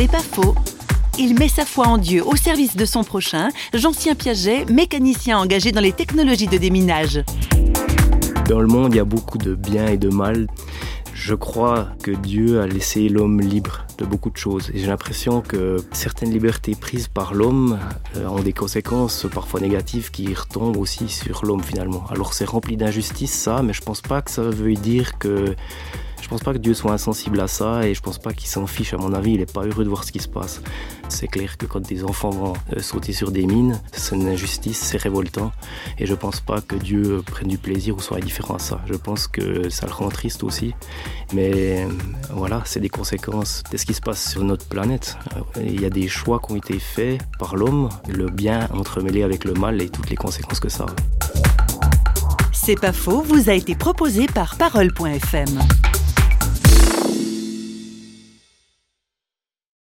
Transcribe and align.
C'est 0.00 0.10
pas 0.10 0.20
faux. 0.20 0.54
Il 1.18 1.38
met 1.38 1.48
sa 1.48 1.66
foi 1.66 1.86
en 1.86 1.98
Dieu 1.98 2.26
au 2.26 2.34
service 2.34 2.74
de 2.74 2.86
son 2.86 3.04
prochain, 3.04 3.50
Jean-Sien 3.74 4.14
Piaget, 4.14 4.64
mécanicien 4.64 5.38
engagé 5.38 5.72
dans 5.72 5.82
les 5.82 5.92
technologies 5.92 6.46
de 6.46 6.56
déminage. 6.56 7.22
Dans 8.48 8.60
le 8.60 8.66
monde, 8.66 8.94
il 8.94 8.96
y 8.96 9.00
a 9.00 9.04
beaucoup 9.04 9.36
de 9.36 9.54
bien 9.54 9.88
et 9.88 9.98
de 9.98 10.08
mal. 10.08 10.46
Je 11.12 11.34
crois 11.34 11.88
que 12.02 12.12
Dieu 12.12 12.62
a 12.62 12.66
laissé 12.66 13.10
l'homme 13.10 13.42
libre 13.42 13.84
de 13.98 14.06
beaucoup 14.06 14.30
de 14.30 14.38
choses. 14.38 14.70
Et 14.72 14.78
j'ai 14.78 14.86
l'impression 14.86 15.42
que 15.42 15.84
certaines 15.92 16.30
libertés 16.30 16.74
prises 16.74 17.08
par 17.08 17.34
l'homme 17.34 17.78
euh, 18.16 18.26
ont 18.26 18.40
des 18.40 18.54
conséquences 18.54 19.26
parfois 19.30 19.60
négatives 19.60 20.10
qui 20.10 20.32
retombent 20.32 20.78
aussi 20.78 21.10
sur 21.10 21.44
l'homme 21.44 21.62
finalement. 21.62 22.06
Alors 22.10 22.32
c'est 22.32 22.46
rempli 22.46 22.78
d'injustice 22.78 23.32
ça, 23.32 23.60
mais 23.62 23.74
je 23.74 23.82
pense 23.82 24.00
pas 24.00 24.22
que 24.22 24.30
ça 24.30 24.40
veut 24.40 24.72
dire 24.72 25.18
que 25.18 25.54
je 26.20 26.28
pense 26.28 26.42
pas 26.42 26.52
que 26.52 26.58
Dieu 26.58 26.74
soit 26.74 26.92
insensible 26.92 27.40
à 27.40 27.48
ça 27.48 27.86
et 27.86 27.94
je 27.94 28.00
pense 28.00 28.18
pas 28.18 28.32
qu'il 28.32 28.48
s'en 28.48 28.66
fiche. 28.66 28.94
À 28.94 28.98
mon 28.98 29.12
avis, 29.12 29.32
il 29.32 29.40
est 29.40 29.52
pas 29.52 29.62
heureux 29.62 29.84
de 29.84 29.88
voir 29.88 30.04
ce 30.04 30.12
qui 30.12 30.20
se 30.20 30.28
passe. 30.28 30.62
C'est 31.08 31.26
clair 31.26 31.56
que 31.56 31.66
quand 31.66 31.80
des 31.80 32.04
enfants 32.04 32.30
vont 32.30 32.52
euh, 32.76 32.80
sauter 32.80 33.12
sur 33.12 33.30
des 33.30 33.46
mines, 33.46 33.80
c'est 33.92 34.14
une 34.14 34.28
injustice, 34.28 34.78
c'est 34.78 34.98
révoltant. 34.98 35.52
Et 35.98 36.06
je 36.06 36.14
pense 36.14 36.40
pas 36.40 36.60
que 36.60 36.76
Dieu 36.76 37.22
prenne 37.26 37.48
du 37.48 37.58
plaisir 37.58 37.96
ou 37.96 38.00
soit 38.00 38.18
indifférent 38.18 38.54
à 38.54 38.58
ça. 38.58 38.80
Je 38.86 38.94
pense 38.94 39.26
que 39.26 39.68
ça 39.70 39.86
le 39.86 39.92
rend 39.92 40.08
triste 40.08 40.44
aussi. 40.44 40.74
Mais 41.32 41.84
euh, 41.84 41.88
voilà, 42.30 42.62
c'est 42.64 42.80
des 42.80 42.88
conséquences 42.88 43.62
de 43.70 43.76
ce 43.76 43.86
qui 43.86 43.94
se 43.94 44.00
passe 44.00 44.30
sur 44.30 44.44
notre 44.44 44.66
planète. 44.66 45.16
Euh, 45.36 45.62
il 45.64 45.80
y 45.80 45.84
a 45.84 45.90
des 45.90 46.08
choix 46.08 46.40
qui 46.40 46.52
ont 46.52 46.56
été 46.56 46.78
faits 46.78 47.20
par 47.38 47.56
l'homme, 47.56 47.88
le 48.08 48.26
bien 48.26 48.68
entremêlé 48.72 49.22
avec 49.22 49.44
le 49.44 49.54
mal 49.54 49.80
et 49.82 49.88
toutes 49.88 50.10
les 50.10 50.16
conséquences 50.16 50.60
que 50.60 50.68
ça 50.68 50.84
a. 50.84 50.94
C'est 52.52 52.78
pas 52.78 52.92
faux, 52.92 53.22
vous 53.22 53.48
a 53.48 53.54
été 53.54 53.74
proposé 53.74 54.26
par 54.26 54.56
parole.fm. 54.56 55.58